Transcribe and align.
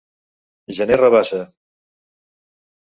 Gener 0.79 0.97
Rabassa. 1.03 1.43